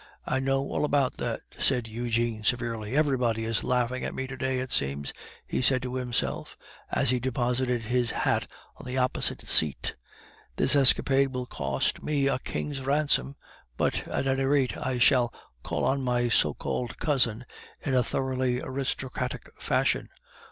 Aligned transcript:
"I 0.25 0.39
know 0.39 0.63
all 0.63 0.83
about 0.83 1.17
that," 1.17 1.41
said 1.59 1.87
Eugene, 1.87 2.43
severely. 2.43 2.95
"Everybody 2.97 3.45
is 3.45 3.63
laughing 3.63 4.03
at 4.03 4.15
me 4.15 4.25
to 4.25 4.35
day, 4.35 4.57
it 4.57 4.71
seems!" 4.71 5.13
he 5.45 5.61
said 5.61 5.83
to 5.83 5.93
himself, 5.93 6.57
as 6.91 7.11
he 7.11 7.19
deposited 7.19 7.83
his 7.83 8.09
hat 8.09 8.47
on 8.77 8.87
the 8.87 8.97
opposite 8.97 9.43
seat. 9.47 9.93
"This 10.55 10.75
escapade 10.75 11.27
will 11.31 11.45
cost 11.45 12.01
me 12.01 12.27
a 12.27 12.39
king's 12.39 12.81
ransom, 12.81 13.35
but, 13.77 14.07
at 14.07 14.25
any 14.25 14.45
rate, 14.45 14.75
I 14.75 14.97
shall 14.97 15.31
call 15.61 15.85
on 15.85 16.01
my 16.03 16.29
so 16.29 16.55
called 16.55 16.97
cousin 16.97 17.45
in 17.79 17.93
a 17.93 18.01
thoroughly 18.03 18.59
aristocratic 18.59 19.51
fashion. 19.59 20.09